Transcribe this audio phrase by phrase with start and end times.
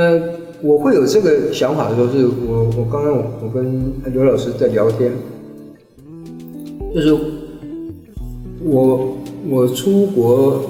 [0.00, 0.18] 那
[0.62, 3.12] 我会有这个想法的时候，是我我刚刚
[3.42, 5.12] 我跟刘老师在聊天，
[6.94, 7.14] 就是
[8.62, 10.64] 我我出国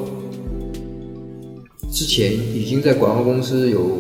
[1.93, 3.98] 之前已经在广告公司有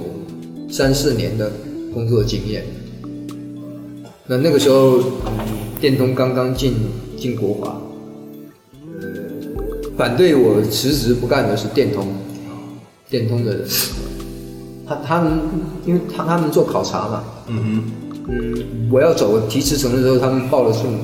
[0.68, 1.52] 三四年的
[1.94, 2.64] 工作经验。
[4.26, 5.00] 那那个时候，嗯，
[5.80, 6.74] 电通刚刚进
[7.16, 7.80] 进国华，
[9.00, 9.08] 呃，
[9.96, 12.08] 反对我辞职不干的是电通，
[13.08, 13.68] 电通的人，
[14.90, 15.38] 他他们
[15.86, 17.84] 因为他他们做考察嘛，嗯哼，
[18.28, 20.98] 嗯，我要走提辞呈的时候，他们抱了这么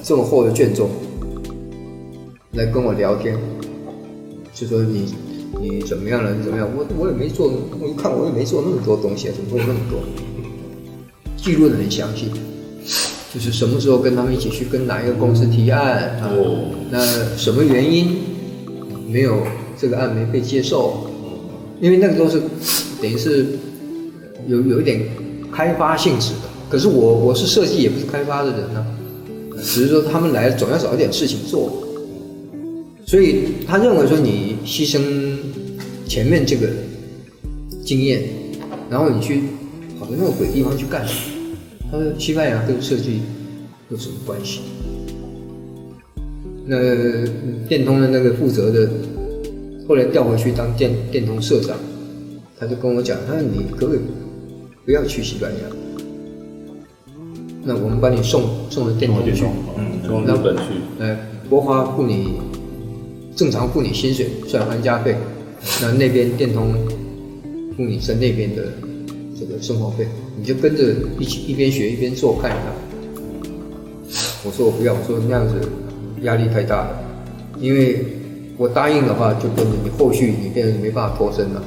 [0.00, 0.88] 这么厚的卷宗
[2.52, 3.36] 来跟我聊天，
[4.54, 5.12] 就说你
[5.60, 6.32] 你怎么样了？
[6.32, 6.68] 你怎么样？
[6.76, 9.98] 我我也没做，我一看我也没做那么多东西，怎么会那么多？
[11.36, 12.30] 记录的很详细。
[13.34, 16.30] 就是什么时候跟他们一起去跟哪一个公司提案啊？
[16.90, 17.00] 那
[17.36, 18.18] 什么原因
[19.08, 19.38] 没有
[19.76, 21.08] 这个案没被接受？
[21.80, 22.40] 因为那个都是
[23.02, 23.44] 等于是
[24.46, 25.02] 有有一点
[25.52, 26.48] 开发性质的。
[26.70, 28.86] 可是我我是设计也不是开发的人呢，
[29.56, 31.82] 只是说他们来总要找一点事情做，
[33.04, 35.02] 所以他认为说你牺牲
[36.08, 36.68] 前面这个
[37.84, 38.22] 经验，
[38.88, 39.42] 然后你去
[39.98, 41.20] 跑到那个鬼地方去干什么？
[41.90, 43.20] 他说：“西班牙跟设计
[43.90, 44.60] 有什么关系？”
[46.64, 46.78] 那
[47.68, 48.88] 电通的那个负责的，
[49.86, 51.76] 后来调回去当电电通社长，
[52.62, 53.98] 他就跟我讲：“他说你可不可以
[54.84, 55.58] 不要去西班牙？
[57.64, 59.44] 那我们把你送送到电通去，
[59.76, 60.62] 嗯，从日本去，
[61.00, 61.18] 哎，
[61.50, 62.40] 国华付你
[63.34, 65.16] 正常付你薪水，算安家费，
[65.80, 66.72] 那那边电通
[67.76, 68.62] 付你在那边的。”
[69.34, 70.06] 这个生活费，
[70.38, 72.72] 你就跟着一起一边学一边做看一看。
[74.44, 75.54] 我说我不要，我说那样子
[76.20, 77.02] 压力太大了，
[77.58, 78.06] 因为
[78.56, 81.64] 我答应的话，就跟着你后续你变成没办法脱身了，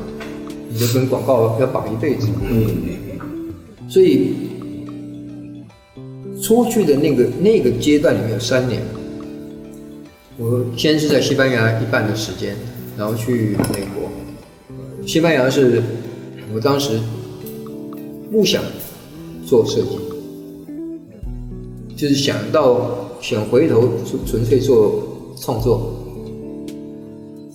[0.70, 2.28] 你就跟广告要绑一辈子。
[2.50, 2.70] 嗯，
[3.90, 4.34] 所以
[6.42, 8.82] 出去的那个那个阶段里面有三年，
[10.38, 12.56] 我先是在西班牙一半的时间，
[12.98, 14.10] 然后去美国。
[15.08, 15.82] 西班牙是
[16.54, 17.00] 我当时。
[18.32, 18.62] 不想
[19.46, 20.00] 做设计，
[21.96, 25.08] 就是想到想回头纯纯粹做
[25.40, 25.94] 创作，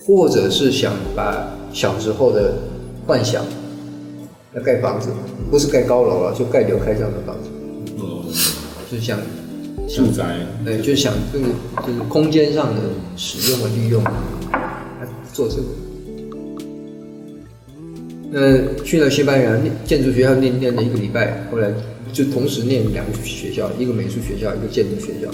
[0.03, 2.57] 或者是想把小时候的
[3.11, 3.43] 幻想
[4.55, 5.09] 要盖房子，
[5.49, 7.49] 不是盖高楼了，就盖刘开这样的房子。
[7.97, 8.23] 哦，
[8.89, 9.19] 就是想
[9.89, 10.23] 住宅，
[10.63, 11.47] 对，就是想这个
[11.85, 12.81] 就是空间上的
[13.17, 14.01] 使用和利用，
[15.33, 15.63] 做这个。
[18.31, 21.69] 那，去了西班牙建筑学校念念了一个礼拜，后来
[22.13, 25.29] 就同时念两个学校，一个美术学校，一个建筑学校。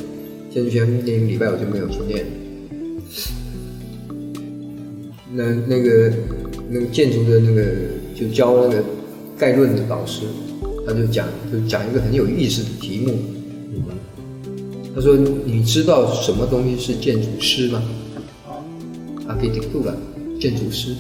[0.52, 2.26] 建筑学校念一个礼拜，我就没有去念。
[5.32, 6.12] 那那个
[6.70, 7.64] 那个建筑的那个
[8.16, 8.84] 就教那个
[9.38, 10.22] 概论的老师，
[10.86, 13.14] 他就讲就讲一个很有意思的题目。
[14.96, 17.84] 他说：“你知道什么东西是建筑师吗？”
[19.30, 19.96] 啊，给顶住了，
[20.40, 20.96] 建筑师。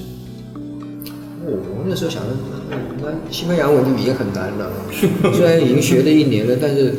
[1.43, 2.29] 我那时候想的，
[3.01, 4.71] 那西班牙文就已经很难了，
[5.33, 6.93] 虽然已经学了一年了，但是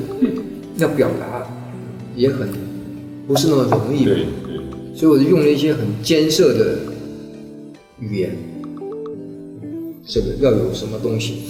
[0.79, 1.47] 要表达
[2.17, 2.49] 也很
[3.29, 4.05] 不是那么容易。
[4.97, 6.79] 所以我就用了一些很艰涩的
[8.01, 8.37] 语言。
[10.09, 11.43] 这个要有什么东西，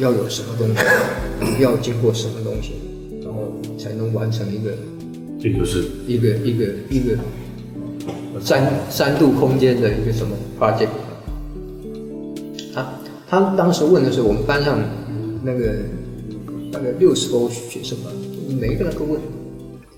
[0.00, 2.72] 要有什么东西，要经过什么东西，
[3.22, 4.72] 然后才能完成一个，
[5.40, 7.16] 这就是一个一个一个
[8.40, 10.88] 三三度空间的一个什么 project。
[13.28, 14.76] 他当时问的是我们班上
[15.44, 15.74] 那个
[16.72, 18.10] 大概六十多学生吧，
[18.60, 19.20] 每一个人都问，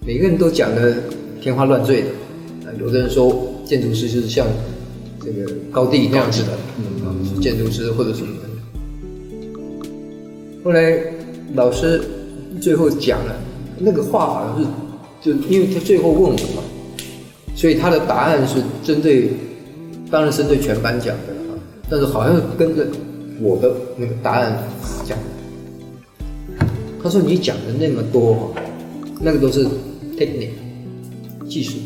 [0.06, 0.94] 每个人都讲的
[1.40, 2.08] 天花乱坠的。
[2.78, 4.46] 有的人说建筑师就是像
[5.24, 6.61] 这个高地那样子的，嗯，
[7.42, 8.48] 建筑师或者什么的。
[10.64, 10.98] 后来
[11.54, 12.00] 老师
[12.60, 13.34] 最后讲了
[13.78, 14.66] 那个话，好像是
[15.20, 16.62] 就因为他最后问我嘛，
[17.54, 19.30] 所以他的答案是针对，
[20.10, 21.58] 当然是针对全班讲的啊，
[21.90, 22.86] 但是好像跟着。
[23.40, 24.56] 我的那个答案
[25.04, 25.18] 讲，
[27.02, 28.54] 他说你讲的那么多，
[29.20, 29.66] 那个都是
[30.16, 30.50] technique
[31.48, 31.78] 技术，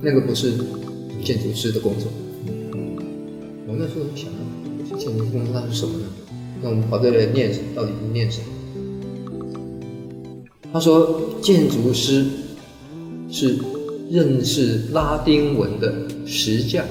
[0.00, 0.52] 那个不是
[1.22, 2.10] 建筑师的工作。
[3.80, 4.28] 我那时候想，
[4.98, 6.04] 建筑工作那是什么呢？
[6.62, 7.64] 那我们跑这来念什么？
[7.74, 8.46] 到底是念什么？
[10.70, 12.26] 他说建筑师
[13.30, 13.56] 是
[14.10, 15.94] 认识拉丁文的
[16.26, 16.84] 石匠。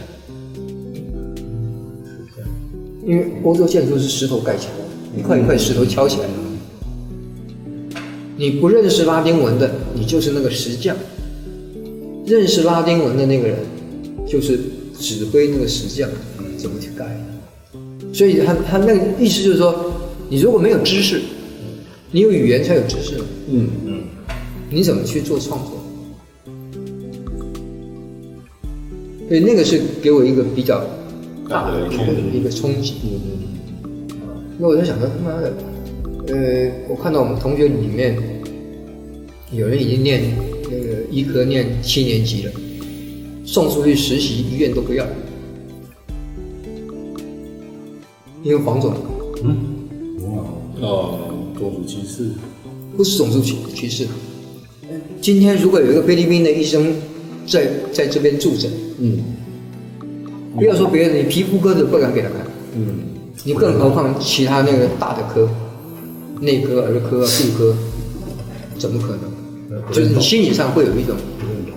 [3.06, 6.34] 因为欧洲建筑是石头盖起来的，一块一块石头敲起来的。
[8.36, 10.96] 你不认识拉丁文的，你就是那个石匠；
[12.26, 13.60] 认识拉丁文的那个人，
[14.28, 14.60] 就是
[15.00, 16.10] 指挥那个石匠
[16.60, 17.06] 怎么去改。
[18.14, 19.94] 所以他他那个意思就是说，
[20.30, 21.22] 你如果没有知识，
[22.12, 23.18] 你有语言才有知识，
[23.48, 24.04] 嗯嗯，
[24.70, 25.78] 你怎么去做创作？
[29.28, 30.84] 所以那个是给我一个比较
[31.48, 32.96] 大的一个一个冲击。
[34.58, 35.54] 那我就想说，他妈的，
[36.28, 38.18] 呃，我看到我们同学里面
[39.52, 42.52] 有人已经念那个医科念七年级了，
[43.46, 45.06] 送出去实习，医院都不要，
[48.44, 48.94] 因为黄种，
[49.44, 49.58] 嗯，
[50.82, 51.20] 哦，
[51.58, 52.30] 种族歧视，
[52.96, 54.08] 不是种族歧歧视。
[55.22, 56.94] 今天如果有一个菲律宾的医生
[57.46, 58.72] 在在这边住诊。
[59.00, 59.20] 嗯，
[60.56, 62.38] 不要说别人，你皮肤科都不敢给他看，
[62.76, 63.00] 嗯，
[63.44, 65.50] 你更何况其他那个大的科，
[66.40, 67.76] 内科、儿科、妇科，
[68.78, 69.84] 怎么可能？
[69.92, 71.16] 就是你心理上会有一种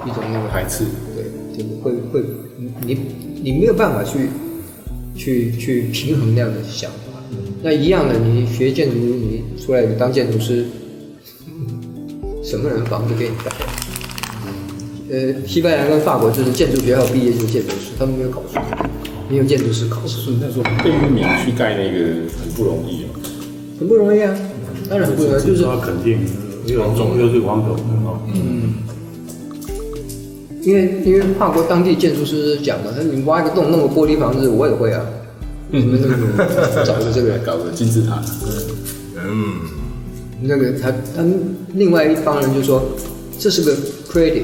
[0.07, 1.25] 一种那个排斥，对，
[1.57, 2.25] 就是会会
[2.87, 2.97] 你
[3.43, 4.31] 你没有办法去
[5.15, 6.97] 去去平衡那样的想法。
[7.63, 10.67] 那一样的，你学建筑，你出来你当建筑师，
[12.43, 13.51] 什么人房子给你盖？
[15.11, 18.59] 呃，西班牙跟法国就是建筑学校毕业就是建筑师，他们没有考试，
[19.29, 20.31] 没有建筑师考试。
[20.41, 22.07] 那时候贝聿铭去盖那个
[22.41, 23.11] 很不容易啊，
[23.79, 24.35] 很不容易啊，
[24.89, 26.19] 当然很不容易，就是他肯定，
[26.79, 27.77] 王总又是王总，
[28.35, 28.75] 嗯，
[30.63, 35.05] 因为因为法国当地建筑师讲嘛，他说你挖一个洞弄个玻璃房子，我也会啊，
[35.71, 35.99] 嗯，
[36.85, 38.23] 找个这个搞个金字塔，
[39.17, 39.55] 嗯，
[40.43, 41.25] 那个他他
[41.75, 42.83] 另外一帮人就说
[43.39, 43.77] 这是个
[44.09, 44.43] credit。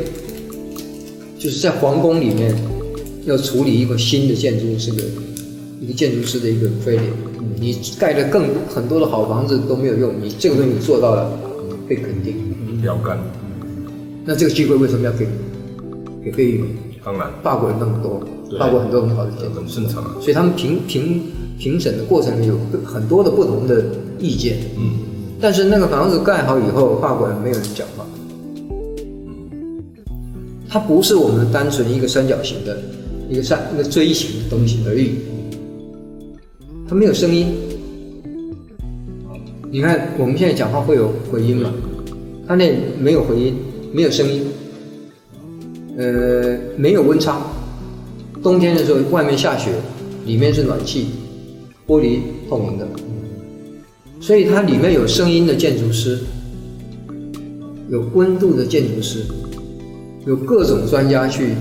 [1.38, 2.53] 就是在皇宫里面
[3.25, 5.00] 要处理一个新的建筑，是个
[5.81, 6.99] 一个建筑师的一个 credit。
[7.61, 11.31] 你盖了更很多的好房子都没有用，你这个东西你做到了，
[11.87, 12.35] 被肯定。
[12.82, 13.17] 标杆。
[14.25, 15.29] 那这个机会为什么要给
[16.30, 16.76] 给贝聿铭？
[17.04, 18.20] 当然，法国人那么多，
[18.58, 20.04] 法国很多很好的建筑很，正常。
[20.20, 21.22] 所以他们评评
[21.58, 23.84] 评审的过程里有很多的不同的
[24.19, 24.58] 意见。
[24.76, 24.98] 嗯。
[25.40, 28.04] 但是那个房子盖好以后，法国人没有人讲话。
[30.69, 32.78] 它不是我们单纯一个三角形的
[33.31, 35.12] 一个三一个锥形的东西而已，
[36.86, 37.54] 它没有声音。
[39.70, 41.72] 你看我们现在讲话会有回音嘛？
[42.46, 43.54] 它那没有回音，
[43.92, 44.42] 没有声音，
[45.98, 47.42] 呃，没有温差。
[48.40, 49.72] 冬天的时候外面下雪，
[50.24, 51.08] 里面是暖气，
[51.88, 52.86] 玻璃透明的，
[54.20, 56.20] 所以它里面有声音的建筑师，
[57.90, 59.24] 有温度的建筑师。
[60.24, 61.54] 有各种专家去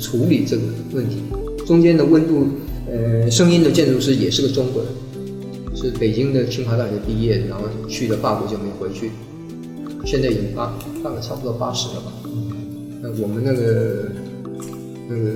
[0.00, 0.62] 处理这个
[0.92, 1.16] 问题，
[1.66, 2.46] 中间的温度，
[2.88, 4.92] 呃，声音的建筑师也是个中国人，
[5.74, 9.10] 是北京的清华大学毕业，然后去了法国就没回去，
[10.06, 10.72] 现在已经八
[11.02, 12.12] 大概差不多八十了吧。
[13.20, 14.12] 我们那个
[15.08, 15.30] 那个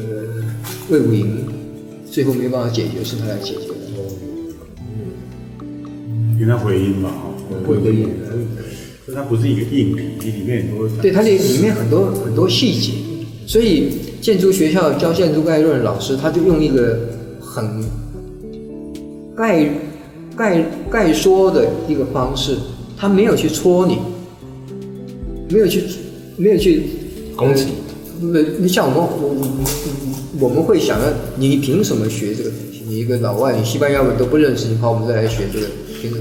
[0.89, 1.47] 魏武营
[2.11, 3.75] 最后没办法解决，是他来解决的。
[4.81, 7.35] 嗯，给他回音吧，哈，
[7.67, 8.09] 回音。
[9.15, 10.89] 它不是一个硬皮，里面很多。
[11.03, 12.93] 对，它里里面很多很多细节，
[13.47, 13.91] 所以
[14.23, 17.85] 建筑学校教建筑概论老师，他就用一个很
[19.37, 19.69] 概
[20.37, 22.57] 概概说的一个方式，
[22.97, 23.99] 他没有去戳你，
[25.51, 25.83] 没有去
[26.37, 26.85] 没有去
[27.37, 27.67] 攻击。
[28.21, 32.83] 那你像我们我我们会想啊，你凭什么学这个东西？
[32.87, 35.67] 你一个老外，你西班牙文都不认识，你跑我们这来学这个？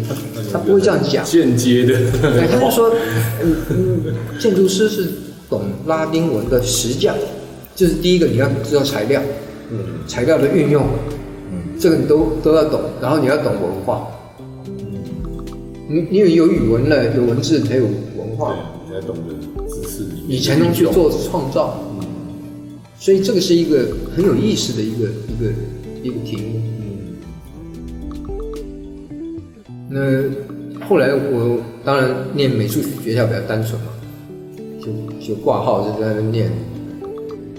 [0.07, 0.13] 他
[0.53, 1.99] 他不会这样讲，间接的。
[2.21, 2.93] 他就说，
[3.41, 5.07] 嗯嗯，建筑师是
[5.49, 7.15] 懂拉丁文的石匠，
[7.75, 9.19] 就是第一个你要知道材料，
[9.71, 10.83] 嗯，材料的运用，
[11.51, 14.07] 嗯，这个你都都要懂，然后你要懂文化，
[14.67, 15.03] 嗯，
[15.89, 19.33] 你你有有语文了，有文字才有文化，你才懂得
[20.27, 22.05] 你才能去做创造，嗯，
[22.99, 25.51] 所以这个是一个很有意思的一个一个
[26.03, 26.41] 一个题目。
[26.55, 26.67] 嗯
[29.93, 29.99] 那
[30.87, 33.87] 后来我当然念美术学校比较单纯嘛，
[34.79, 34.87] 就
[35.27, 36.49] 就挂号就在那念。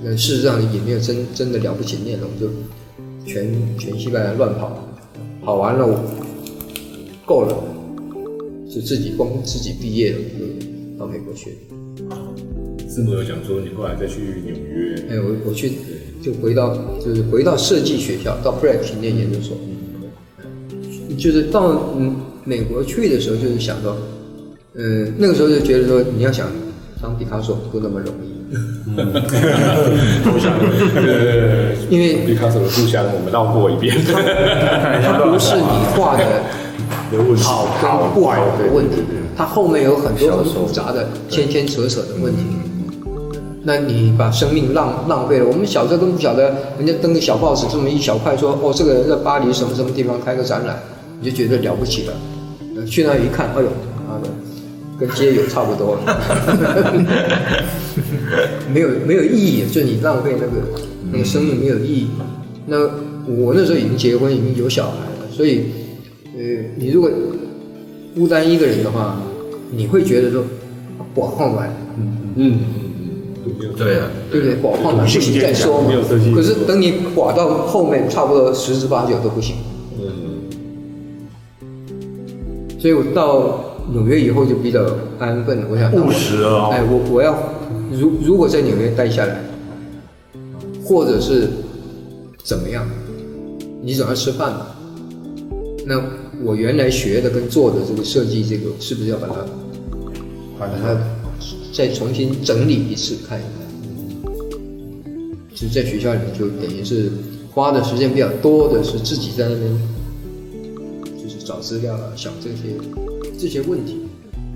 [0.02, 2.50] 那事实上也没有真真的了不起念了，我就
[3.30, 4.76] 全全西班牙乱跑，
[5.44, 6.02] 跑完了我
[7.26, 7.62] 够了，
[8.68, 11.56] 就自己光自己毕业了，就到美国去。
[12.88, 14.94] 是没有讲说你后来再去纽约？
[15.11, 15.73] 哎，我我去
[16.23, 19.56] 就回到就是回到设计学校，到 Pratt 去念研究所。
[19.66, 19.68] 嗯
[21.18, 23.97] 就是到嗯美国去的时候，就是想说，
[24.75, 26.49] 嗯、呃，那个时候就觉得说，你要想
[27.00, 28.32] 当毕卡索不那么容易。
[30.25, 30.52] 故乡，
[30.97, 35.62] 呃，因为毕卡索的故乡我们绕过一遍，它不是你
[35.94, 36.42] 画的
[37.42, 38.97] 好跟不好的问题，
[39.37, 42.42] 它后面有很多很复杂的牵牵扯扯的问题。
[43.64, 45.47] 那你把生命浪浪费了。
[45.47, 50.76] 我们小时候都不晓得，人家登个小报纸这么一小块说，哦，这个人在巴黎什么什么地方开个展览，
[51.21, 52.12] 你就觉得了不起了。
[52.87, 53.69] 去那一看，哎呦，
[54.09, 54.28] 妈的，
[54.99, 55.97] 跟街友差不多，
[58.73, 60.52] 没有没有意义，就你浪费那个
[61.12, 62.09] 那个生命没有意义。
[62.66, 62.78] 那
[63.28, 65.66] 我那时候已经结婚，已经有小孩了，所以，
[66.35, 66.41] 呃，
[66.77, 67.11] 你如果
[68.15, 69.21] 孤单一个人的话，
[69.71, 70.43] 你会觉得说，
[71.15, 72.61] 寡旷完，嗯嗯
[73.45, 74.57] 嗯，对啊，对不对？
[74.57, 75.91] 寡旷完不行再说嘛。
[76.35, 79.57] 可是等你寡到后面，差不多十之八九都不行。
[79.99, 80.09] 嗯
[82.79, 84.85] 所以我到纽约以后就比较
[85.21, 86.69] 安分，我想务实啊。
[86.73, 87.33] 哎，我我要
[87.93, 89.41] 如如果在纽约待下来，
[90.85, 91.49] 或者是
[92.43, 92.85] 怎么样，
[93.83, 94.67] 你总要吃饭嘛。
[95.87, 96.01] 那
[96.41, 99.45] 我原来学的跟做的这个设计，这个是不是要把它
[100.59, 100.97] 把它
[101.73, 104.33] 再重新整理一次看一看？
[105.55, 107.11] 其实，在学校里面就等于是
[107.53, 109.71] 花的时间比较多的是自己在那边。
[111.23, 112.77] 就是找资料啊，想这些
[113.39, 113.99] 这些问题。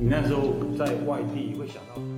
[0.00, 2.15] 你那时候在外地会想到。